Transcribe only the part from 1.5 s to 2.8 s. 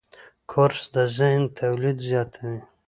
تولید زیاتوي.